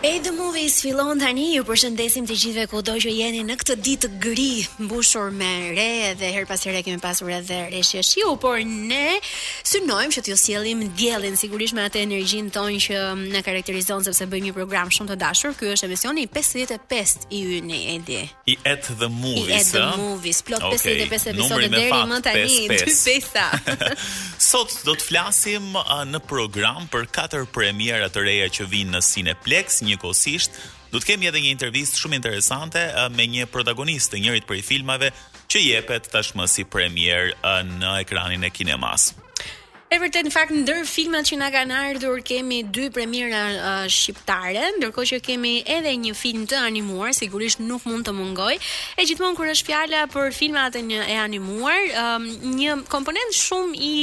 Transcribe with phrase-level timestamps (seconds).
[0.00, 3.74] E The Movies fillon tani, ju përshëndesim të gjithve ku do që jeni në këtë
[3.82, 8.36] ditë gëri, gri, mbushur me re dhe her pas e kemi pasur edhe e shiu,
[8.38, 9.16] por ne
[9.66, 14.22] synojmë që t'ju sjellim diellin sigurisht me atë energjinë tonë që mm, na karakterizon sepse
[14.30, 15.56] bëjmë një program shumë të dashur.
[15.58, 18.22] Ky është emisioni 55 i yni Edi.
[18.46, 19.50] I At The Movies.
[19.50, 21.02] I At The Movies, plot okay.
[21.10, 23.98] 55 episode deri më tani 25.
[24.48, 25.72] Sot do të flasim
[26.12, 30.58] në program për katër premiera të reja që vijnë në Cineplex Njëkohësisht,
[30.92, 34.64] do të kemi edhe një intervistë shumë interesante eh, me një protagonist të njërit prej
[34.72, 35.12] filmave
[35.48, 39.10] që jepet tashmë si premier eh, në ekranin e kinemas.
[39.88, 44.66] E vërtet në fakt ndër filmat që na kanë ardhur kemi dy premiera uh, shqiptare,
[44.76, 48.50] ndërkohë që kemi edhe një film të animuar, sigurisht nuk mund të mungoj.
[49.00, 52.26] E gjithmonë kur është fjala për filmat e, një, e animuar, um,
[52.58, 53.94] një komponent shumë i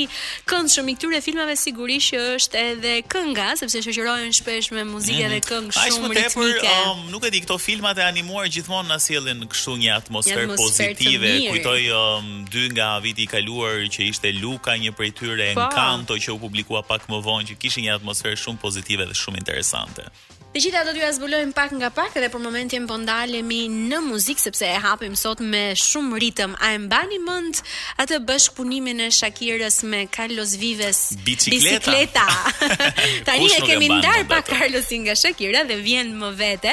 [0.49, 5.35] këndshëm i këtyre filmave sigurisht që është edhe kënga, sepse shoqërohen shpesh me muzikë mhm.
[5.35, 8.97] dhe këngë shumë të Tepër, um, nuk e di, këto filmat e animuar gjithmonë na
[9.03, 11.35] sjellin kështu një atmosferë pozitive.
[11.45, 16.15] Kujtoj um, dy nga viti i kaluar që ishte Luka, një prej tyre, po, kanto
[16.19, 20.09] që u publikua pak më vonë që kishin një atmosferë shumë pozitive dhe shumë interesante.
[20.55, 23.57] Të gjitha do t'ju zbulojmë pak nga pak dhe për momentin po ndalemi
[23.89, 26.53] në muzikë sepse e hapim sot me shumë ritëm.
[26.63, 27.57] A e mbani mend
[27.99, 31.01] atë bashkëpunimin e Shakirës me Carlos Vives?
[31.25, 32.23] Bicikleta.
[33.27, 36.71] Tani e kemi ndarë pa Carlos nga Shakira dhe vjen më vete.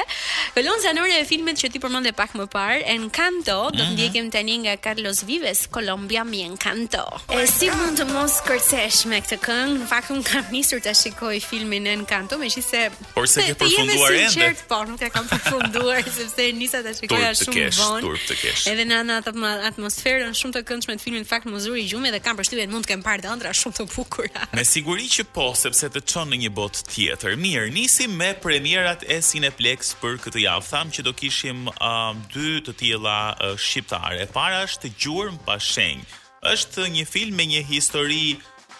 [0.54, 3.98] Kolon zanore e filmit që ti përmende pak më parë, Encanto, mm -hmm.
[3.98, 4.30] do të mhm.
[4.36, 7.02] tani nga Carlos Vives, Colombia mi Encanto.
[7.34, 9.74] E si mund të mos kërcesh me këtë këngë?
[9.82, 12.82] Në fakt unë kam nisur të shikoj filmin Encanto, megjithëse
[13.18, 14.20] Por se ke përfunduar ende.
[14.20, 18.04] Jemi sinqert, po, nuk e kam përfunduar sepse nisa ta shikoja shumë vonë.
[18.06, 18.64] Turp të kesh, turp të kesh.
[18.72, 19.34] Edhe në anë atë
[19.70, 22.86] atmosferën shumë të këndshme të filmit, në fakt Muzuri i gjumi dhe kam përshtypjen mund
[22.86, 24.46] të kem parë të ëndra shumë të bukura.
[24.58, 27.36] Me siguri që po, sepse të çon në një botë tjetër.
[27.42, 30.70] Mirë, nisi me premierat e Cineplex për këtë javë.
[30.72, 34.22] Tham që do kishim um, dy të tilla uh, shqiptare.
[34.26, 36.06] E para është Gjurmë pa shenjë.
[36.42, 38.24] Është një film me një histori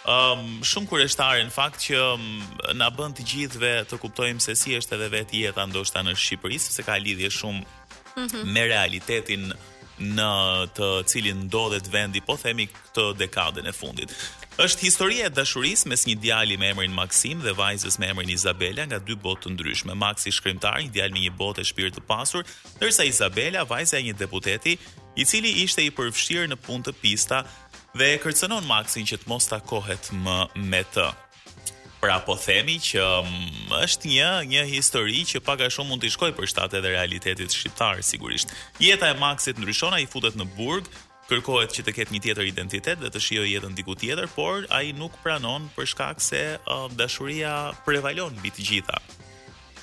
[0.08, 2.24] um, shumë kurioztare në fakt që um,
[2.78, 6.58] na bën të gjithëve të kuptojmë se si është edhe vetë jeta ndoshta në Shqipëri,
[6.60, 8.44] sepse ka lidhje shumë mm -hmm.
[8.44, 9.52] me realitetin
[9.98, 10.30] në
[10.76, 14.10] të cilin ndodhet vendi, po themi këtë dekadën e fundit.
[14.58, 18.84] Është historia e dashurisë mes një djali me emrin Maxim dhe vajzës me emrin Izabela
[18.86, 19.94] nga dy botë të ndryshme.
[19.94, 22.42] Maxi shkrimtar, një djalë me një botë e shpirt të pasur,
[22.76, 24.78] ndërsa Izabela, vajza e një deputeti,
[25.16, 27.44] i cili ishte i përfshirë në punë të pista,
[27.98, 30.36] dhe e kërcënon Maxin që të mos takohet më
[30.72, 31.08] me të.
[32.02, 36.10] Pra po themi që mm, është një një histori që pak a shumë mund të
[36.16, 38.54] shkojë për shtatë edhe realitetit shqiptar sigurisht.
[38.82, 40.88] Jeta e Maxit ndryshon, ai futet në burg,
[41.30, 44.90] kërkohet që të ketë një tjetër identitet dhe të shijojë jetën diku tjetër, por ai
[44.96, 47.54] nuk pranon për shkak se uh, dashuria
[47.86, 48.98] prevalon mbi të gjitha.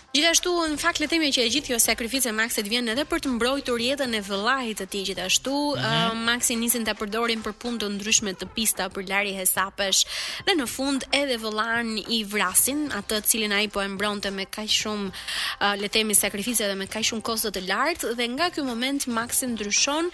[0.09, 3.20] Gjithashtu në fakt le të themi që e gjithë kjo sakrificë Maxit vjen edhe për
[3.22, 5.52] të mbrojtur jetën e vëllait të tij gjithashtu.
[5.53, 6.06] Uh -huh.
[6.06, 10.00] uh, Maxi nisin ta përdorin për punë të ndryshme të pista për larje hesapesh
[10.50, 14.69] dhe në fund edhe vëllain i vrasin atë cilin ai po e mbronte me kaq
[14.81, 18.50] shumë uh, le të themi sakrifice dhe me kaq shumë kosto të lartë dhe nga
[18.50, 20.09] ky moment Maxi ndryshon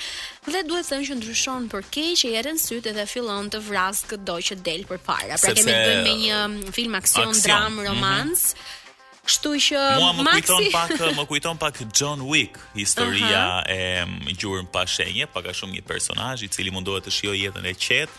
[0.51, 4.03] dhe duhet të thënë që ndryshon për keq e erën sytë dhe fillon të vras
[4.11, 5.35] këdo që del përpara.
[5.41, 6.37] Pra kemi të bëjmë një
[6.75, 7.43] film aksion, aksion.
[7.47, 7.87] dram mhm.
[7.87, 8.83] romans Uh -huh.
[9.25, 14.07] Kështu që Mua më kujton pak, më kujton pak John Wick, historia uh -huh.
[14.29, 17.65] e gjurmë pa shenje, pak a shumë një personazh i cili mundohet të shijojë jetën
[17.71, 18.13] e qetë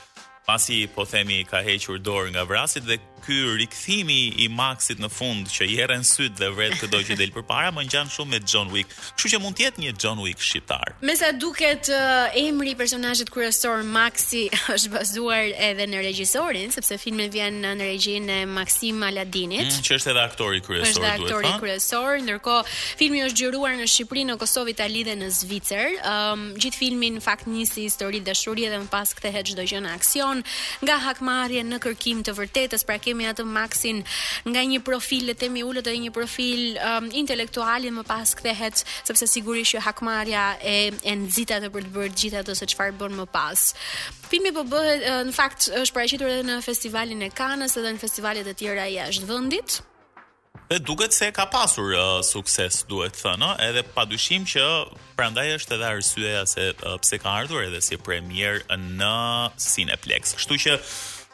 [0.46, 5.48] pasi po themi ka hequr dorë nga vrasit dhe ky rikthimi i Maxit në fund
[5.50, 8.68] që i herën syt dhe vret kudo që del përpara më ngjan shumë me John
[8.70, 8.92] Wick.
[9.16, 10.92] Kështu që mund të jetë një John Wick shqiptar.
[11.02, 14.44] Me sa duket uh, emri i personazhit kryesor Maxi
[14.76, 19.98] është bazuar edhe në regjisorin sepse filmi vjen në regjinë e Maxim Aladinit, mm, që
[19.98, 21.26] është edhe aktori kryesor duhet të thënë.
[21.26, 25.96] Është aktori kryesor, ndërkohë filmi është gjëruar në Shqipëri, në Kosovë, Itali dhe në Zvicër.
[25.96, 29.66] Ëm ehm, um, gjithë filmin në fakt nisi histori dashurie dhe më pas kthehet çdo
[29.72, 30.35] gjë në aksion
[30.84, 34.02] nga hakmarrje në kërkim të vërtetës, pra kemi atë Maxin
[34.50, 38.82] nga një profil le të themi ulët edhe një profil um, intelektual më pas kthehet
[38.88, 43.14] sepse sigurisht që hakmarrja e e nxitat për të bërë gjithë ato se çfarë bën
[43.20, 43.62] më pas.
[44.30, 48.02] Filmi po bëhet uh, në fakt është paraqitur edhe në festivalin e Kanës edhe në
[48.06, 49.80] festivalet e tjera jashtë vendit.
[50.68, 54.64] Dhe duket se ka pasur uh, sukses, duhet të thënë, uh, edhe padyshim që
[55.20, 59.12] prandaj është edhe arsyeja se uh, pse ka ardhur edhe si premier në
[59.62, 60.34] Cineplex.
[60.40, 60.74] Kështu që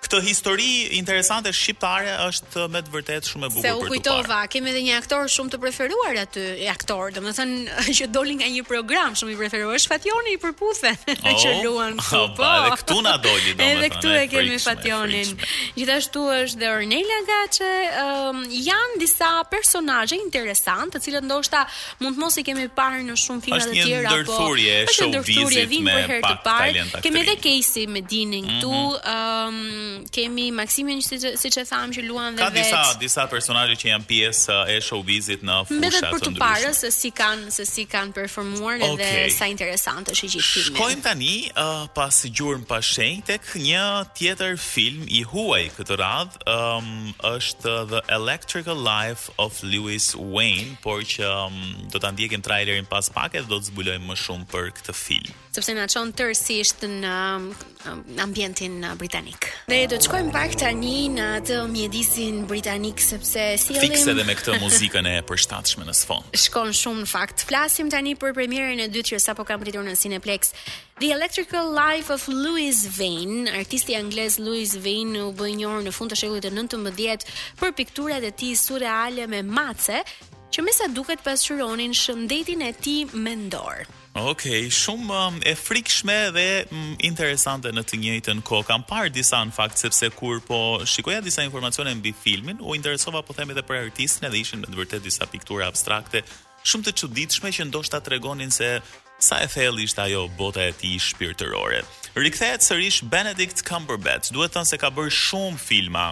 [0.02, 0.68] këtë histori
[0.98, 3.78] interesante shqiptare është me të vërtetë shumë e bukur për të parë.
[3.78, 8.34] Se u kujtova, kemi edhe një aktor shumë të preferuar aty, aktor, domethënë që doli
[8.40, 12.18] nga një program shumë i preferuar, është i përputhen oh, që luan këtu.
[12.18, 13.70] Oh, po, edhe këtu na doli domethënë.
[13.70, 15.38] Edhe këtu e kemi Fationin.
[15.78, 17.70] Gjithashtu është dhe Ornela Gaçe,
[18.02, 21.62] um, janë disa personazhe interesante, të cilët ndoshta
[22.02, 24.42] mund të mos i kemi parë në shumë filma të tjera, apo.
[24.82, 25.96] Është një ndërthurje me
[26.26, 29.56] pak Kemë edhe Casey Medinin këtu, mhm.
[29.91, 33.00] um, kemi Maksimin që siç e tham që luan dhe ka disa vet.
[33.02, 35.90] disa personazhe që janë pjesë uh, e showbizit në fusha të ndryshme.
[35.94, 39.30] Mbetet për të parë se si kanë se si kanë performuar okay.
[39.34, 40.70] sa interesant është i gjithë filmi.
[40.78, 43.84] Shkojmë tani uh, pas gjurmë pas shenj tek një
[44.18, 51.04] tjetër film i huaj këtë radhë, um, është The Electrical Life of Lewis Wayne, por
[51.06, 51.58] që um,
[51.92, 55.32] do ta ndjekim trailerin pas pak e do të zbulojmë më shumë për këtë film
[55.52, 57.42] sepse na çon tërësisht në um,
[57.90, 59.50] um, ambientin uh, britanik.
[59.68, 64.24] Ne do të shkojmë pak tani në atë mjedisin britanik sepse si edhe fikse edhe
[64.24, 66.32] me këtë muzikën e përshtatshme në sfond.
[66.44, 67.44] Shkon shumë në fakt.
[67.50, 70.54] Flasim tani për premierën e dytë që sapo ka mbritur në Cineplex.
[71.02, 76.14] The Electrical Life of Louis Vane, artisti anglez Louis Vane u bën njohur në fund
[76.14, 80.00] të shekullit të 19 për pikturat e tij surreale me mace,
[80.52, 83.84] që mesa duket pasqyronin shëndetin e tij mendor.
[84.12, 88.66] Okej, okay, shumë um, e frikshme dhe um, interesante në të njëjtën kohë.
[88.68, 93.22] Kam parë disa në fakt sepse kur po shikoja disa informacione mbi filmin, u interesova
[93.24, 96.20] po them edhe për artistin edhe ishin në vërtet disa piktura abstrakte
[96.68, 98.68] shumë të çuditshme që ndoshta tregonin se
[99.22, 101.80] sa e thellë ishte ajo bota e tij shpirtërore.
[102.12, 104.28] Rikthehet sërish Benedict Cumberbatch.
[104.36, 106.10] Duhet thënë se ka bërë shumë filma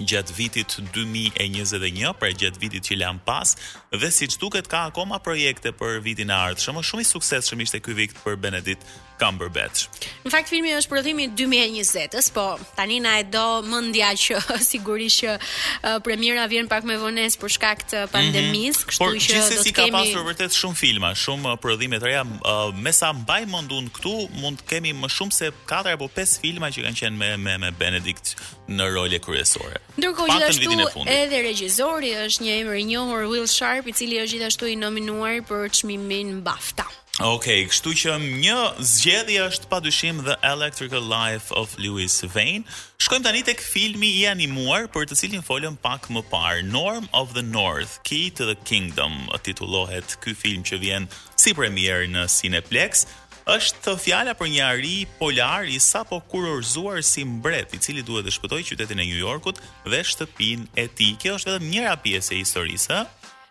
[0.00, 3.54] gjatë vitit 2021, pra gjatë vitit që lan pas,
[3.92, 7.50] dhe si që duket ka akoma projekte për vitin e ardhë, shumë shumë i sukses
[7.50, 8.86] shumë ishte këj vit për Benedit
[9.20, 9.84] Cumberbatch.
[10.24, 12.44] Në fakt filmi është prodhimi i 2020-s, po
[12.74, 14.40] tani na e do mendja që
[14.72, 18.12] sigurisht që uh, premiera vjen pak me vonesë për shkak të mhm.
[18.14, 18.88] pandemisë, mm -hmm.
[18.92, 22.06] kështu që do të si kemi Por ka pasur vërtet shumë filma, shumë prodhime të
[22.10, 26.10] reja, uh, me sa mbaj mendun këtu mund të kemi më shumë se 4 apo
[26.18, 28.34] 5 filma që kanë qenë me me me Benedict
[28.78, 29.78] në role kryesore.
[29.98, 34.64] Ndërkohë gjithashtu edhe regjizori është një emër i njohur Will Sharp i cili është gjithashtu
[34.72, 36.86] i nominuar për çmimin BAFTA.
[37.22, 38.12] Ok, kështu që
[38.42, 42.66] një zgjedhje është pa dyshim The Electrical Life of Louis Vane.
[42.98, 47.30] Shkojmë tani tek filmi i animuar për të cilin folëm pak më parë, Norm of
[47.38, 51.06] the North, Key to the Kingdom, titulohet ky film që vjen
[51.38, 53.06] si premier në Cineplex
[53.54, 58.02] është të fjala për një ari polar i sa po kurorzuar si mbret, i cili
[58.02, 61.12] duhet të shpëtoj qytetin e New Yorkut dhe shtëpin e ti.
[61.22, 63.04] Kjo është edhe njëra pjesë e historisë,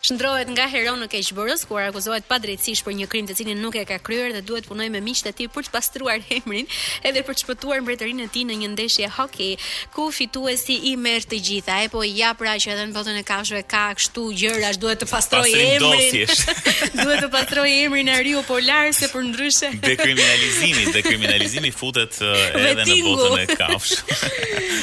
[0.04, 3.86] shndrohet nga Heron në Keqburrës ku akuzohet padrejtësisht për një krim të cilin nuk e
[3.88, 6.68] ka kryer dhe duhet punoj me miqtë e tij për të pastruar emrin
[7.08, 9.48] edhe për të shpëtuar mbretërinë e tij në një ndeshje hoki
[9.96, 13.24] ku fituesi i merr të gjitha e po i pra që edhe në botën e
[13.32, 16.34] kafshëve ka kështu gjëra që duhet të pastrojë emrin
[17.02, 23.00] duhet të pastrojë emrin e Riu Polar se për ndryshe dekriminalizimi dekriminalizimi futet edhe në
[23.08, 24.36] botën e kafshëve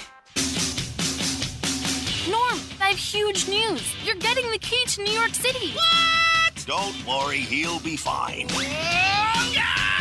[2.32, 6.66] Norm, I have huge news You're getting the key to New York City What?
[6.66, 9.91] Don't worry, he'll be fine Oh, yeah!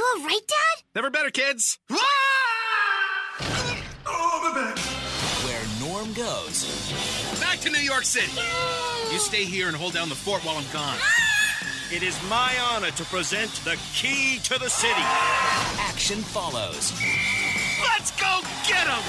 [0.00, 0.82] You all right, Dad?
[0.94, 1.78] Never better, kids.
[1.90, 2.00] oh,
[4.08, 4.78] my back.
[5.44, 5.60] Where
[5.92, 7.38] Norm goes.
[7.38, 8.32] Back to New York City.
[9.12, 10.96] You stay here and hold down the fort while I'm gone.
[11.92, 14.94] It is my honor to present the key to the city.
[15.76, 16.92] Action follows.
[18.00, 18.34] Let's go
[18.68, 19.02] get him.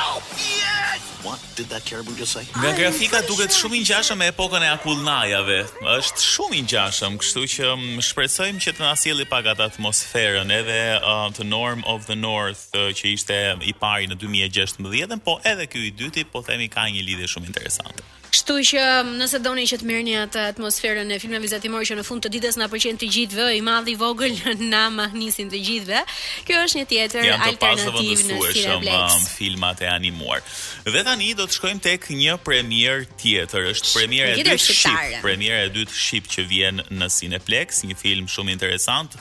[0.00, 0.20] Oh
[0.52, 0.98] yes.
[1.22, 2.42] What did that caribou just say?
[2.58, 5.58] Nga grafika duket shumë i ngjashëm me epokën e akullnajave.
[5.94, 7.68] Është shumë i ngjashëm, kështu që
[8.08, 12.66] shpresojmë që të na sjellë pak atë atmosferën edhe uh, The Norm of the North
[12.74, 13.38] uh, që ishte
[13.70, 17.52] i pari në 2016, po edhe ky i dyti po themi ka një lidhje shumë
[17.54, 18.02] interesante.
[18.28, 22.04] Kështu që mm, nëse doni që të merrni atë atmosferën e filmeve vizatimor që në
[22.04, 24.36] fund të ditës na pëlqen të gjithëve, i madh i vogël
[24.72, 26.02] na mahnisin të gjithëve.
[26.48, 29.16] Kjo është një tjetër alternativë në Cineplex.
[29.16, 30.44] Um, filmat e animuar.
[30.88, 33.70] Dhe tani do të shkojmë tek një premier tjetër.
[33.72, 34.94] Është premiera e dytë
[35.24, 39.16] premiera e dytë shqip që vjen në Cineplex, një film shumë interesant,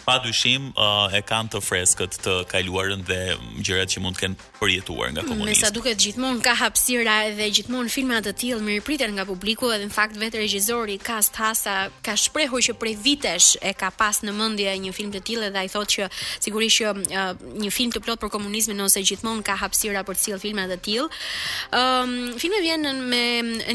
[0.08, 3.16] pa dyshim uh, e kanë të freskët të kaluarën dhe
[3.66, 5.50] gjërat që mund të kenë përjetuar nga mm, komunizmi.
[5.58, 9.92] Mesa duket gjithmonë ka hapësira edhe gjithmonë filma të tillë mirëpriten nga publiku edhe në
[9.92, 11.74] fakt vetë regjizori Kast Hasa
[12.08, 15.66] ka shprehur që prej vitesh e ka pas në mendje një film të tillë dhe
[15.66, 16.08] ai thotë që
[16.48, 20.24] sigurisht që uh, një film të plot për komunizmin ose gjithmonë ka hapësira për të
[20.30, 21.10] sill filma të tillë.
[21.82, 23.20] Ëm um, filmi vjen me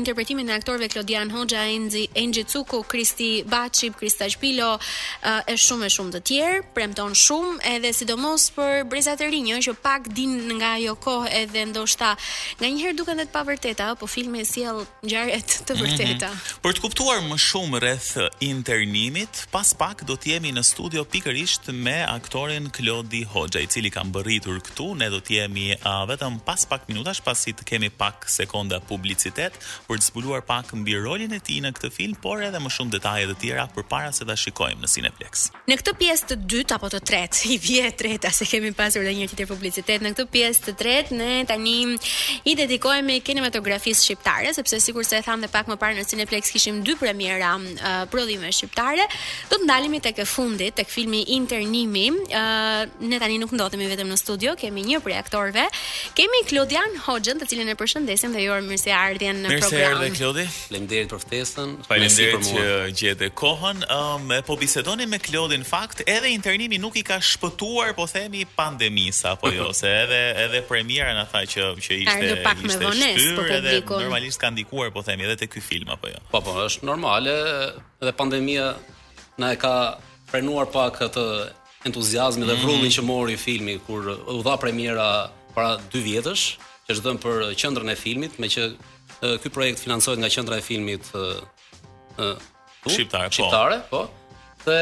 [0.01, 5.93] interpretimin e aktorëve Klodian Hoxha, Enzi Enzi Cuku, Kristi Baçi, Kristaj Pilo, uh, shumë e
[5.99, 10.95] shumë tjerë, premton shumë edhe sidomos për brezat e rinj që pak din nga ajo
[11.03, 12.13] kohë edhe ndoshta
[12.61, 15.83] nganjëherë duken vetë të pavërteta, po filmi sjell ngjarjet të mhm.
[15.83, 16.29] vërteta.
[16.29, 16.61] Mm -hmm.
[16.63, 18.11] Për të kuptuar më shumë rreth
[18.53, 23.89] internimit, pas pak do të jemi në studio pikërisht me aktoren Klodi Hoxha, i cili
[23.89, 27.89] ka mbërritur këtu, ne do të jemi uh, vetëm pas pak minutash pasi të kemi
[27.89, 29.53] pak sekonda publicitet
[29.87, 32.91] për të zbuluar pak mbi rolin e tij në këtë film, por edhe më shumë
[32.95, 35.33] detaje të tjera përpara se ta shikojmë në Cineplex.
[35.69, 39.03] Në këtë pjesë pjesë të dytë apo të tretë, i vje tretë, se kemi pasur
[39.05, 41.95] dhe një tjetër publicitet në këtë pjesë të tretë, ne tani
[42.49, 46.51] i dedikojme kinematografisë shqiptare, sepse sikur se e thamë dhe pak më parë në Cineplex
[46.53, 49.07] kishim dy premjera uh, prodhime shqiptare,
[49.49, 54.11] do të ndalimi të e fundit, të filmi internimi, uh, ne tani nuk ndodhemi vetëm
[54.13, 55.65] në studio, kemi një prej aktorëve.
[56.17, 59.97] kemi Klodian Hoxhën, të cilin e përshëndesim dhe jorë mirëse ardhjen në program.
[60.03, 60.43] Mirëse Klodi.
[60.53, 61.69] Faleminderit për ftesën.
[61.87, 62.65] Faleminderit që
[63.01, 63.79] gjetë kohën.
[63.97, 68.43] Um, po bisedoni me Klodin Fax, fakt edhe internimi nuk i ka shpëtuar po themi
[68.57, 72.89] pandemisa apo jo se edhe edhe premiera na tha që që ishte Ardu pak ishte
[72.89, 76.41] me po publikun normalisht ka ndikuar po themi edhe te ky film apo jo po
[76.41, 77.35] po është normale
[78.01, 78.71] edhe pandemia
[79.37, 79.73] na e ka
[80.31, 81.27] frenuar pak atë
[81.89, 82.63] entuziazmin dhe mhm.
[82.65, 85.07] vrullin që mori filmi kur u dha premiera
[85.53, 86.47] para 2 vjetësh
[86.87, 88.69] që është dhënë për qendrën e filmit me që
[89.43, 92.33] ky projekt financohet nga qendra e filmit ë
[92.89, 94.07] shqiptare, shqiptare po.
[94.07, 94.81] po dhe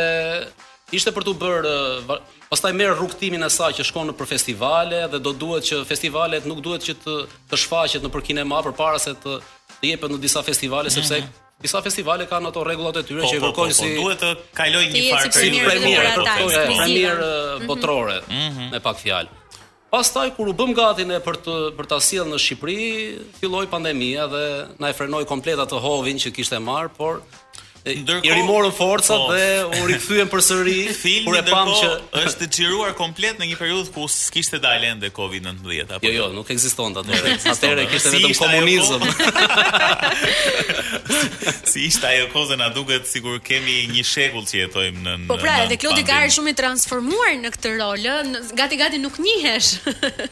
[0.96, 2.12] ishte për të bërë eh,
[2.52, 6.62] pastaj merr rrugtimin e saj që shkon për festivale dhe do duhet që festivalet nuk
[6.66, 7.18] duhet që të
[7.52, 9.38] të shfaqet nëpër kinema përpara se të
[9.82, 10.98] të jepet në disa festivale mhm.
[10.98, 11.50] sepse mm -hmm.
[11.66, 14.24] disa festivale kanë ato rregullat e tyre po, që po, kërkojnë po, po si duhet
[14.26, 17.22] të kaloj një farë si premierë për premier,
[17.68, 18.72] botrore, mm -hmm.
[18.72, 19.40] me pak fjalë
[19.92, 22.86] Pastaj kur u bëm gati ne për të për ta sjell në Shqipëri,
[23.40, 24.44] filloi pandemia dhe
[24.80, 27.20] na e frenoi komplet atë hovin që kishte marr, por
[27.82, 29.32] Ndërko, i rimorën forcat po.
[29.34, 31.88] dhe u rikthyen përsëri filmi kur e pam që
[32.20, 36.28] është xhiruar komplet në një periudhë ku s'kishte dalë ende Covid-19 apo Jo jo, jo?
[36.36, 37.34] nuk ekzistonte atëherë.
[37.56, 39.08] Atëherë kishte si vetëm komunizëm.
[41.74, 45.58] si ishte ajo kozë na duket sigur kemi një shekull që jetojmë në Po pra,
[45.66, 48.10] edhe Klodi ka qenë shumë i transformuar në këtë rol,
[48.62, 49.72] gati gati nuk njihesh.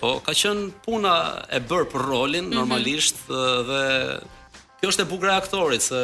[0.05, 1.15] po, ka qenë puna
[1.49, 2.53] e bër për rolin mhm.
[2.61, 3.71] normalisht mm -hmm.
[3.71, 4.37] dhe
[4.79, 5.97] Kjo është e bukur e aktorit se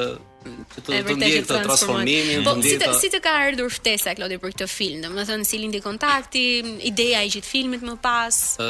[0.45, 2.83] të të ndihet këtë transformimin, po, të ndihet.
[2.83, 5.81] Po si të si të ka ardhur ftesa Klodi për këtë film, thënë, si lindi
[5.83, 6.45] kontakti,
[6.91, 8.41] ideja e gjithë filmit më pas.
[8.61, 8.69] Ë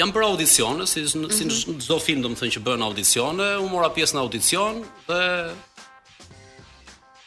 [0.00, 1.80] jam për audicione, si si mhm.
[1.84, 5.22] çdo film thënë që bën audicione, u mora pjesë në audicion dhe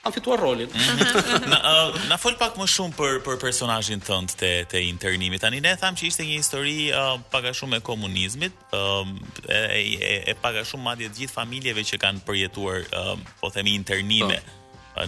[0.03, 0.67] kam fituar rolin.
[0.67, 1.47] Mhm.
[1.51, 5.39] Na uh, na fol pak më shumë për për personazhin tënd të të internimit.
[5.43, 9.07] Tani ne tham që ishte një histori uh, pak a shumë e komunizmit, uh,
[9.47, 13.51] e, e, e pak a shumë madje të gjithë familjeve që kanë përjetuar, uh, po
[13.55, 14.41] themi internime.
[14.43, 14.59] Po.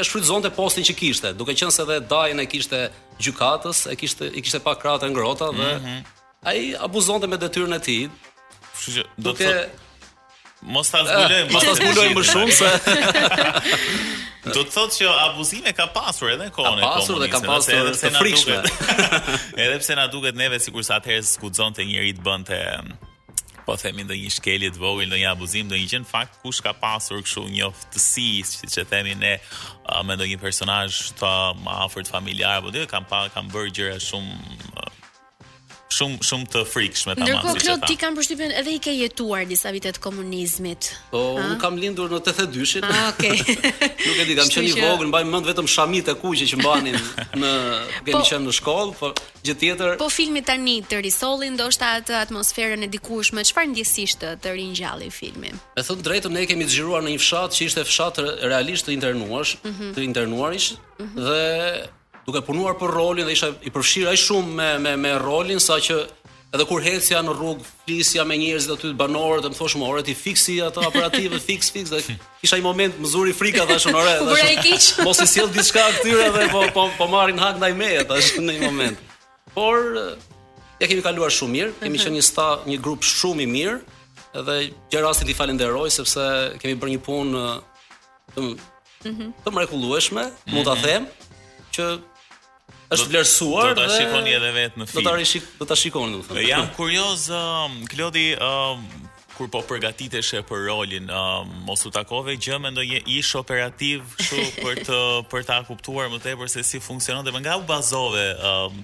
[0.00, 2.80] e shfrytëzonte postin që kishte, duke qenë se edhe daja e kishte
[3.22, 6.00] gjykatës, e kishte i kishte pak krahët ngrota dhe mm -hmm.
[6.50, 8.04] ai abuzonte me detyrën e tij.
[8.74, 9.68] Kështu që do të thotë
[10.66, 11.52] Mos ta zbulojmë, ah.
[11.54, 12.70] mos ta zbulojmë më shumë se
[14.46, 16.82] do të thotë që abuzime ka pasur edhe kohën e kohës.
[16.82, 19.08] Ka pasur dhe ka pasur edhe pse na duket.
[19.66, 22.60] edhe pse na duket neve sikurse atëherë skuxonte njëri të bënte
[23.66, 26.36] po themi ndonjë një shkelje të vogël, ndonjë një abuzim, ndo një gjë në fakt
[26.44, 29.32] kush ka pasur kështu një oftësi, siç e themi ne,
[30.06, 31.32] me ndonjë personazh të
[31.74, 34.85] afërt familjar apo dhe kanë kanë bërë gjëra shumë
[35.96, 37.28] shumë shumë të frikshme tamam.
[37.28, 40.90] Ndërkohë këto ti kanë përshtypën edhe i ke jetuar disa vite të komunizmit.
[41.12, 42.86] Po, un kam lindur në 82-shin.
[42.86, 43.36] Ah, okay.
[44.06, 46.98] Nuk e di, kam qenë i vogël, mbaj mend vetëm shamit e kuqe që mbanin
[47.00, 47.52] në
[48.02, 49.12] kemi po- qenë në shkollë, po
[49.46, 49.96] tjetër.
[50.02, 55.12] Po filmi tani të Risolli ndoshta atë atmosferën e dikush më çfarë ndjesisht të ringjalli
[55.14, 55.54] filmi.
[55.76, 59.56] Me thënë drejtun ne kemi zgjuruar në një fshat që ishte fshat realisht të internuash,
[59.64, 59.94] mhm.
[59.96, 61.26] të internuarish mhm.
[61.26, 61.42] dhe
[62.26, 65.98] duke punuar për rolin dhe isha i përfshirë aq shumë me me me rolin saqë
[66.56, 69.88] edhe kur hecja në rrugë, flisja me njerëzit aty të banorët, dhe më thoshë më
[69.90, 71.98] orë, ti fiksi ato operativë, fix, fix, dhe
[72.40, 75.82] kisha i moment më zuri frika, dhe shumë orë, dhe shumë, mos i sjellë diçka
[75.98, 79.02] këtyre dhe po, po, po marin hak ndaj meje dhe në i moment.
[79.58, 79.82] Por,
[80.80, 82.04] ja kemi kaluar shumë mirë, kemi mhm.
[82.06, 83.76] që një sta, një grup shumë i mirë,
[84.48, 84.56] dhe
[84.94, 86.24] gjë rastin t'i falenderoj, sepse
[86.62, 88.56] kemi bërë një punë të, mhm.
[89.04, 90.74] të mm -hmm.
[90.86, 91.12] them,
[91.76, 91.84] që
[92.90, 95.02] është vlerësuar dhe do ta shikoni edhe vetë në film.
[95.04, 98.84] Do ta rishik, do ta shikoni do Jam kurioz um, Klodi um,
[99.36, 104.80] kur po përgatitesh për rolin um, mos u takove gjë ndonjë ish operativ kështu për
[104.88, 105.00] të
[105.32, 108.78] për ta kuptuar më tepër se si funksionon dhe më nga u bazove um,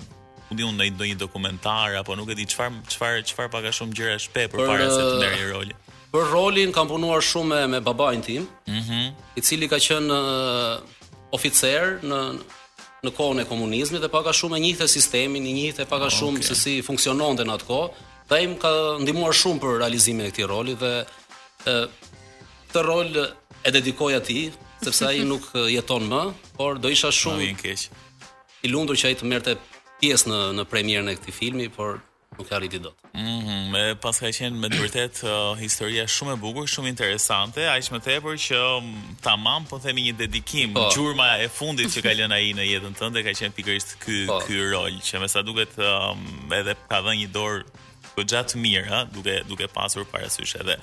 [0.50, 3.96] mundi unë në ndonjë dokumentar apo nuk e di çfarë çfarë çfarë pak a shumë
[4.00, 5.78] gjëra shpe për, para se të uh, ndërri rolin.
[6.12, 9.06] Për rolin kam punuar shumë me, me babain tim, mm -hmm.
[9.38, 10.82] i cili ka qenë uh,
[11.32, 12.20] oficer në
[13.02, 16.46] në kohën e komunizmit dhe paka shumë e njithë sistemin, njithë paka shumë okay.
[16.46, 18.70] se si funksionon dhe në atë kohë, dhe im ka
[19.02, 20.90] ndimuar shumë për realizimin e këti roli dhe
[21.66, 21.74] ë
[22.72, 23.10] të rol
[23.68, 24.52] e dedikoj atij,
[24.84, 26.22] sepse ai nuk jeton më,
[26.56, 29.58] por do isha shumë i lundur që ai të merrte
[30.00, 31.98] pjesë në në premierën e këtij filmi, por
[32.38, 32.94] nuk e arriti dot.
[33.12, 37.64] Mhm, mm me pas ka qenë me vërtet uh, historia shumë e bukur, shumë interesante,
[37.72, 38.90] aq më tepër që um,
[39.24, 40.88] tamam po themi një dedikim, po.
[40.92, 44.42] gjurma e fundit që ka lënë ai në jetën tënde ka qenë pikërisht ky po.
[44.46, 46.20] ky rol që me sa duket um,
[46.52, 47.64] edhe ka dhënë një dorë
[48.12, 50.76] gojja mirë, ha, duke duke pasur parasysh edhe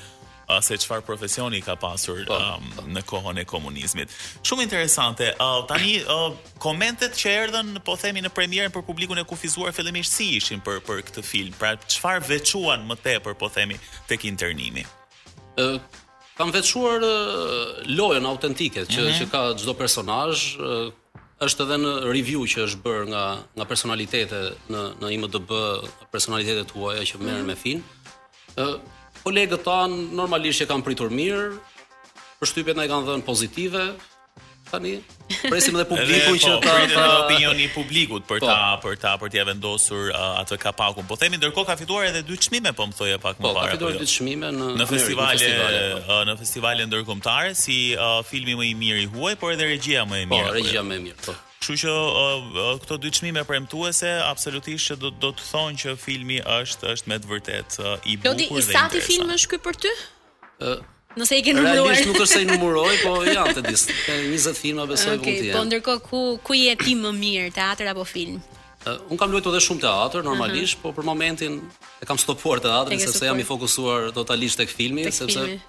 [0.50, 2.86] uh, se çfarë profesioni ka pasur po, um, po.
[2.96, 4.14] në kohën e komunizmit.
[4.46, 5.32] Shumë interesante.
[5.40, 6.32] Uh, tani uh,
[6.62, 10.82] komentet që erdhën po themi në premierën për publikun e kufizuar fillimisht si ishin për
[10.88, 11.56] për këtë film.
[11.60, 14.86] Pra çfarë veçuan më tepër po themi tek internimi?
[15.62, 15.80] Uh
[16.40, 17.04] kam veçuar
[17.84, 19.18] lojën autentike që mm -hmm.
[19.20, 20.44] që ka çdo personazh
[21.46, 23.24] është edhe në review që është bër nga
[23.58, 24.40] nga personalitete
[24.72, 25.52] në në IMDb
[26.14, 27.62] personalitetet tuaja që merren me mhm.
[27.64, 27.82] film.
[28.64, 28.80] Ë
[29.24, 31.50] kolegët tanë, normalisht e kanë pritur mirë.
[32.40, 33.84] Përshtypjet na i kanë dhënë pozitive.
[34.70, 35.00] Tani
[35.50, 38.52] presim edhe publikun që ta po, ta opinioni publikut për po.
[38.52, 41.08] ta për ta për t'ia vendosur atë kapakun.
[41.10, 43.58] Po themi ndërkohë ka fituar edhe dy çmime, po më thojë pak më parë.
[43.58, 45.52] Po ka fituar dy çmime në në festivale
[46.06, 46.20] po.
[46.30, 47.80] në festivale ndërkombëtare si
[48.30, 50.52] filmi më i mirë i huaj, por edhe regjia më e mirë.
[50.52, 51.38] Po regjia më e mirë, po.
[51.60, 51.94] Kështu që
[52.86, 57.18] këto dy çmime premtuese absolutisht që do, do të thonë që filmi është është me
[57.20, 58.94] të vërtetë i bukur dhe i interesant.
[58.94, 59.90] Do i sa film është ky për ty?
[60.64, 60.76] Ë,
[61.20, 61.76] Nëse i ke numëruar.
[61.82, 63.96] Realisht nuk është se i numëroj, po janë të disë.
[64.06, 65.58] 20 filma besoj okay, mund të jenë.
[65.58, 68.38] Po ndërkohë ku ku je ti më mirë, teatr apo film?
[68.88, 70.80] Uh, un kam luajtur edhe shumë teatr normalisht, uh mhm.
[70.80, 70.96] -huh.
[70.96, 71.60] po për momentin
[72.00, 75.60] e kam stopuar teatrin sepse jam i fokusuar totalisht tek filmi, tek sepse filmi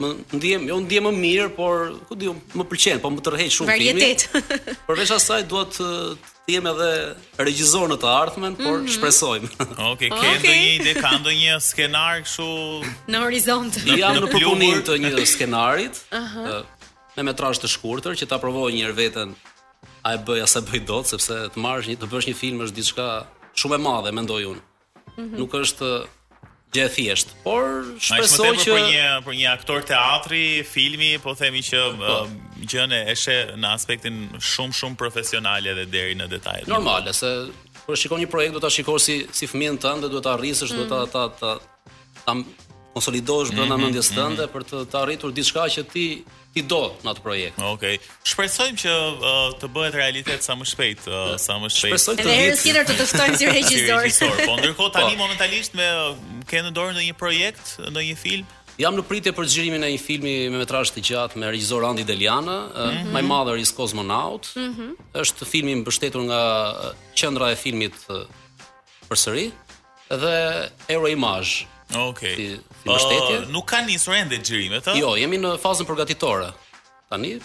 [0.00, 0.08] më
[0.40, 4.22] ndiem, jo ndiem më mirë, por ku diu, më pëlqen, po më tërheq shumë Varietet.
[4.24, 4.44] filmi.
[4.48, 4.84] Varietet.
[4.86, 5.90] Përveç asaj dua të
[6.46, 6.90] të jem edhe
[7.42, 8.94] regjisor në të ardhmen, por mm -hmm.
[8.94, 9.48] shpresojmë.
[9.92, 12.46] Okej, okay, ke ndonjë ide, ka ndonjë skenar kështu
[13.10, 13.72] në horizont?
[13.86, 15.94] Në, jam në punim të një skenarit.
[16.18, 16.20] Ëh.
[16.22, 16.62] uh -huh.
[17.16, 19.28] me metrazh të shkurtër që ta provoj një herë veten.
[20.06, 22.76] A e bëj asa bëj dot sepse të marrësh një të bësh një film është
[22.80, 23.06] diçka
[23.60, 24.62] shumë e madhe mendoj unë.
[25.16, 25.38] Mm -hmm.
[25.40, 25.88] Nuk është
[26.76, 27.66] gjë e thjeshtë, por
[28.02, 32.18] shpresoj që për një për një aktor teatri, filmi, po themi që po.
[32.26, 36.68] Uh, gjën e është në aspektin shumë shumë profesional edhe deri në detajet.
[36.72, 37.28] Normale se
[37.86, 40.80] kur shikon një projekt do ta shikosh si si fëmijën tënd, duhet ta arrisësh, mm.
[40.80, 42.38] duhet ta ta ta ta
[42.96, 44.26] konsolidosh brenda mm -hmm, mendjes mhm, mhm.
[44.26, 44.54] tënde mm -hmm.
[44.54, 46.06] për të, të arritur diçka që ti
[46.56, 47.58] i do në atë projekt.
[47.60, 47.96] Okej.
[47.98, 48.12] Okay.
[48.30, 51.92] Shpresojmë që uh, të bëhet realitet sa më shpejt, uh, sa më shpejt.
[51.92, 54.44] Shpresoj të Edhe tjetër të të si regjisor.
[54.46, 55.22] Po ndërkohë tani po.
[55.26, 56.14] momentalisht me uh,
[56.48, 58.48] ke në dorë ndonjë projekt, ndonjë film?
[58.76, 62.04] Jam në pritje për xhirimin e një filmi me metrazh të gjatë me regjisor Andi
[62.08, 62.88] Deliana, mm -hmm.
[62.88, 63.12] uh, mhm.
[63.16, 64.48] My Mother is Cosmonaut.
[64.56, 64.90] Mm -hmm.
[65.22, 66.90] Është filmi mbështetur nga uh,
[67.20, 68.16] qendra e filmit uh,
[69.10, 69.46] përsëri
[70.22, 70.34] dhe
[70.94, 71.52] Euro Image.
[71.94, 72.34] Okej.
[72.34, 72.34] Okay.
[72.34, 72.44] Si,
[72.82, 74.96] si uh, Nuk ka nisur ende xhirimet, a?
[74.98, 76.50] Jo, jemi në fazën përgatitore.
[77.12, 77.36] Tani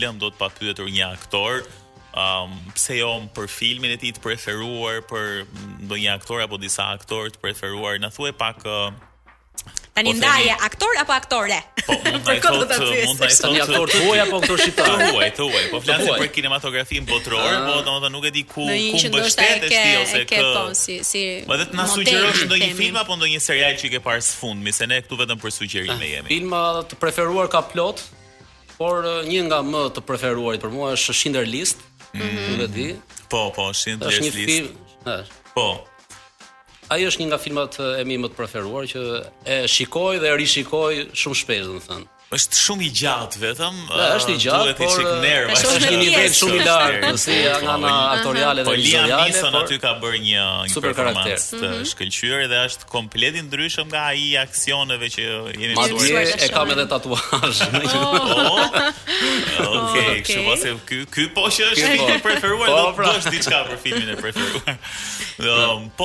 [0.00, 1.60] film do të pa pyetur një aktor,
[2.16, 5.44] um, pse jo për filmin e ti të preferuar, për
[5.84, 8.64] ndonjë një aktor apo disa aktor të preferuar, në thue pak...
[8.66, 8.90] Uh,
[9.90, 11.56] Ta po ndaje, aktor apo aktore?
[11.84, 14.88] Po, mund të thot, mund të thot, një aktor të huaj apo aktor shqiptar?
[15.00, 17.82] Të huaj, të huaj, po flasim për kinematografinë botërore, ah.
[17.82, 20.40] po do nuk e di ku, ku mbështet e shti, ose kë...
[20.46, 24.00] Po, si, si po të sugjerosh ndonjë një film apo ndonjë një serial që ke
[24.06, 26.26] parë së fund, se ne këtu vetëm për sugjerime ah, jemi.
[26.32, 28.04] Filma të preferuar ka plot,
[28.80, 31.82] por një nga më të preferuarit për mua është Shinder List.
[32.14, 33.00] Mm -hmm.
[33.32, 34.22] Po, po, Shinder List.
[34.22, 34.68] Është një film.
[35.54, 35.66] Po.
[36.94, 39.02] Ai është një nga filmat e mi më të preferuar që
[39.54, 43.78] e shikoj dhe e rishikoj shumë shpesh, domethënë është shumë i gjatë vetëm.
[43.90, 48.62] Da, është i gjatë, por është një nivel shumë i lartë, si nga ana aktoriale
[48.62, 49.08] dhe vizuale.
[49.10, 51.88] Po Liam Neeson aty ka bërë një një super karakter të mhm.
[51.90, 56.20] shkëlqyer dhe është komplet i ndryshëm nga ai aksioneve që jeni bërë.
[56.46, 57.66] e kam edhe tatuazh.
[59.08, 62.06] Oh, oh, Okej, kështu pasi ky ky po që është po.
[62.14, 63.30] i preferuar do të bësh po, pra.
[63.34, 64.76] diçka për filmin e preferuar.
[65.42, 66.04] Um, po,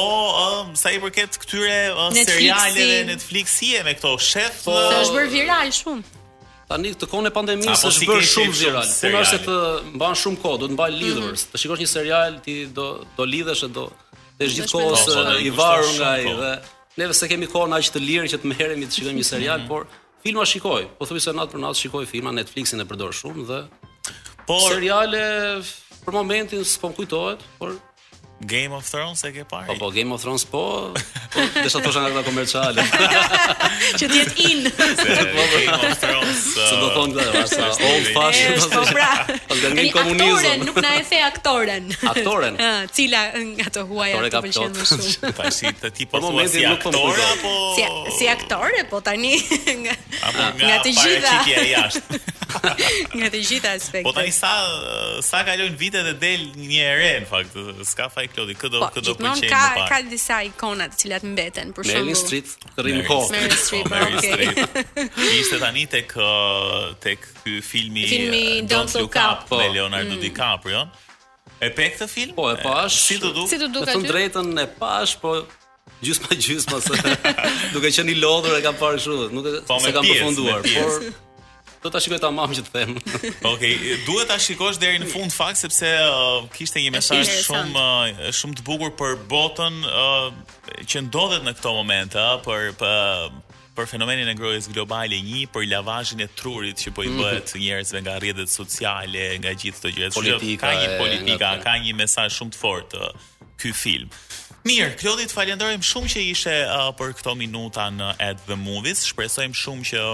[0.63, 4.61] um, sa i përket këtyre uh, serialeve Netflixi e me këto shef...
[4.63, 6.21] Po, të është bërë viral shumë.
[6.69, 8.93] Tani të kone e pandemisë është bërë shumë viral.
[9.09, 9.57] Unë është të
[9.99, 11.01] mban shumë kohë, do të mbaj mhm.
[11.01, 11.19] lidhur.
[11.19, 11.49] Mm -hmm.
[11.51, 12.85] Të shikosh një serial ti do
[13.17, 13.85] do lidhesh e do
[14.39, 16.33] të gjithë kohës po, po i varur nga ai po.
[16.41, 16.51] dhe
[17.03, 19.67] neve se kemi kohën aq të lirë që të merremi të shikojmë një serial, mhm.
[19.67, 19.83] por
[20.23, 20.81] filma shikoj.
[20.97, 23.59] Po thëmi se natë për natë shikoj filma Netflixin e përdor shumë dhe
[24.47, 25.19] Por seriale
[26.05, 27.69] për momentin s'po kujtohet, por
[28.41, 29.71] Game of Thrones e ke parë?
[29.71, 30.91] Po po Game of Thrones po,
[31.31, 32.83] po të thosha nga komerciale.
[33.99, 34.65] Që ti je in.
[34.67, 36.41] Po, po Game of Thrones.
[36.51, 38.59] Së do uh, thonë këta old fashion.
[38.73, 39.07] Po pra.
[39.49, 40.65] Po nga komunizëm.
[40.65, 41.87] Aktoren nuk na e the aktoren.
[42.13, 42.59] Aktoren.
[42.91, 43.21] cila
[43.55, 45.31] nga të huaja të pëlqen më shumë.
[45.39, 47.83] Tashi të ti po, po thua si po aktor apo si,
[48.17, 49.33] si aktore po tani
[49.85, 49.95] nga
[50.59, 51.37] nga të gjitha.
[53.15, 54.03] Nga të gjitha aspektet.
[54.05, 54.53] Po tani sa
[55.23, 57.55] sa kalojnë vite dhe del një ere në fakt,
[57.87, 59.77] s'ka saj Klodi, këdo po, këdo këtë pëlqej më pak.
[59.77, 62.05] ka ka disa ikona të cilat mbeten, për shembull.
[62.05, 62.47] Meryl Streep,
[62.81, 63.31] rrim kohë.
[63.31, 63.99] Meryl Streep, okay.
[63.99, 65.09] Meryl Streep.
[65.41, 69.57] Ishte tani tek uh, tek ky filmi, uh, Don't, Look Up, me po.
[69.75, 70.23] Leonardo mm.
[70.25, 70.81] DiCaprio.
[71.59, 72.33] E pe këtë film?
[72.35, 72.97] Po, e pash.
[73.09, 73.47] Si të duk?
[73.49, 74.01] Si të duk aty?
[74.03, 75.37] Të drejtën e pash, po
[76.03, 76.97] gjysma gjysma se
[77.73, 81.05] duke qenë i lodhur e kam parë kështu, nuk e, po, kam përfunduar, por
[81.85, 82.93] Do ta shikoj ta që të them.
[82.97, 83.75] Okej, okay,
[84.07, 88.57] duhet ta shikosh deri në fund fakt sepse uh, kishte një mesazh shumë uh, shumë
[88.57, 90.31] të bukur për botën uh,
[90.89, 93.43] që ndodhet në këto momente, uh, për për
[93.75, 97.21] për fenomenin e ngrohjes globale një, për lavazhin e trurit që po i mhm.
[97.21, 100.39] bëhet njerëzve nga rrjetet sociale, nga gjithë këto gjëra.
[100.63, 103.27] Ka një politika, ka një mesazh shumë të fortë uh,
[103.61, 104.09] ky film.
[104.65, 109.03] Mirë, të falenderojm shumë që ishe uh, për këto minuta në At the Movies.
[109.11, 110.07] Shpresojm shumë që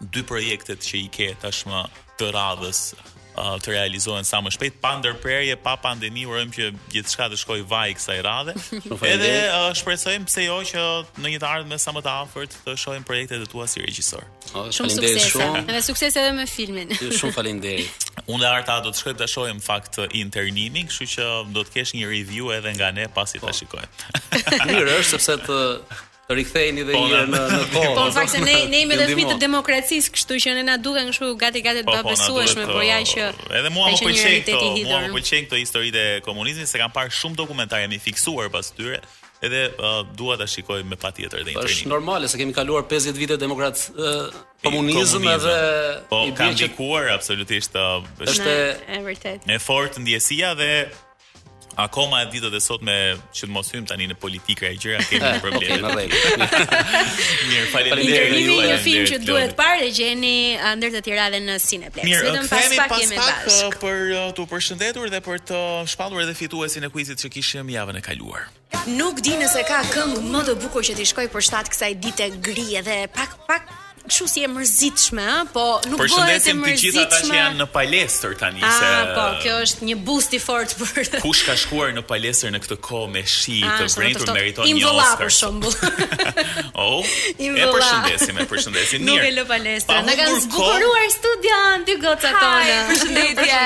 [0.00, 1.84] dy projektet që i ke tashmë
[2.20, 2.88] të radhës
[3.36, 7.96] të realizohen sa më shpejt pa ndërprerje, pa pandemi, urojmë që gjithçka të shkojë vaji
[7.98, 8.54] kësaj radhe.
[9.10, 9.28] Edhe
[9.76, 10.84] shpresojmë pse jo që
[11.20, 14.24] në një të ardhme sa më të afërt të shohim projektet e tua si regjisor.
[14.56, 15.28] Shumë sukses.
[15.34, 16.96] Shumë sukses edhe me filmin.
[16.96, 18.08] Ju shumë faleminderit.
[18.32, 21.92] Unë dhe Arta do të shkojmë të shohim fakt internimi, kështu që do të kesh
[22.00, 23.56] një review edhe nga ne pasi ta po.
[23.60, 23.96] shikojmë.
[24.72, 25.60] Mirë është sepse të
[26.26, 27.58] të riktheheni dhe po, jeni në në kohë.
[27.76, 30.64] Po, po, po, fakt se ne ne jemi edhe fëmijë të demokracisë, kështu që ne
[30.66, 33.28] na duken kështu gati gati të besueshme, po ja që
[33.60, 37.14] edhe mua më pëlqen këto, mua më pëlqen këto historitë e komunizmit, se kam parë
[37.20, 38.98] shumë dokumentare mi fiksuar pas tyre
[39.44, 41.72] edhe uh, dua ta shikoj me patjetër dhe intrinim.
[41.82, 44.32] Është normale se kemi kaluar 50 vite demokrat uh,
[44.64, 45.56] komunizëm edhe
[46.08, 48.54] po, i bie që absolutisht uh, është
[48.96, 49.40] e vërtetë.
[49.50, 50.70] Me fort ndjesia dhe
[51.76, 52.92] Akoma ditët e sot me
[53.36, 56.06] që të mos hymë tani në politikë e gjëra kemi një probleme.
[57.50, 58.38] Mirë, faleminderit.
[58.46, 62.08] Ju një film që duhet parë dhe gjeni ndër të tjera edhe në Cineplex.
[62.08, 63.58] Mirë, vetëm pas pak jemi bashkë.
[63.68, 65.60] Uh, për uh, të përshëndetur dhe për të
[65.92, 68.48] shpallur edhe fituesin e kuizit që kishim javën e kaluar.
[68.96, 72.32] Nuk di nëse ka këngë më të bukur që t'i shkoj për shtat kësaj dite
[72.48, 73.68] gri edhe pak pak
[74.06, 76.62] kështu si e mërzitshme, ëh, po nuk bëhet e mërzitshme.
[76.62, 78.90] Përshëndetim të gjithë ata që janë në palestër tani ah, se.
[78.96, 81.10] Ah, po, kjo është një boost i fortë për.
[81.24, 84.92] Kush ka shkuar në palestër në këtë kohë me shi ah, të brendur meriton një
[84.92, 85.22] Oscar.
[85.22, 85.78] për shembull.
[86.76, 87.00] Oh,
[87.40, 89.08] e përshëndesim, e përshëndesim mirë.
[89.08, 90.02] Nuk e lë palestër.
[90.06, 92.74] Na kanë zgjuruar studion dy goca tonë.
[92.92, 93.64] Përshëndetje.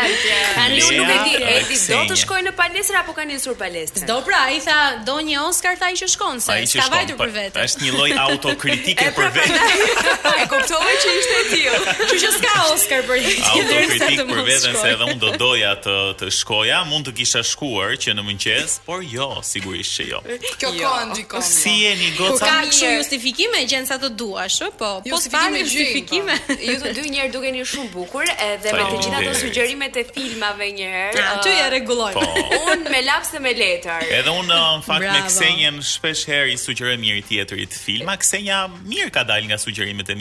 [0.56, 4.06] Tani nuk e di, edi do të shkojë në palestër apo ka nisur palestër.
[4.08, 7.34] Do pra, ai tha do një Oscar tha që shkon se ka vajtur për po,
[7.40, 7.64] vetë.
[7.66, 10.29] Është një lloj autokritike për pra, pra, vetë.
[10.30, 11.78] Pra, e kuptove që ishte e tillë.
[12.10, 14.34] Që që ska Oscar për një tjetër se të mos.
[14.34, 18.14] Për veten se edhe unë do doja të të shkoja, mund të kisha shkuar që
[18.18, 20.20] në mëngjes, por jo, sigurisht që jo.
[20.60, 20.92] Kjo jo.
[20.94, 21.44] ka ndikon.
[21.46, 22.46] Si jeni goca?
[22.46, 26.36] Ka një justifikim e sa të duash, po po të justifikime?
[26.46, 26.56] Po.
[26.70, 30.70] Ju të dy njëherë dukeni shumë bukur edhe me të gjitha ato sugjerimet e filmave
[30.76, 31.24] njëherë.
[31.34, 32.12] Atë ja rregulloj.
[32.14, 32.26] Po.
[32.74, 34.06] Unë me lapse me letër.
[34.20, 38.16] Edhe unë në fakt me Ksenjen shpesh herë i sugjeroj mirë tjetrit filma.
[38.20, 40.16] Ksenja mirë ka dalë nga sugjerimet e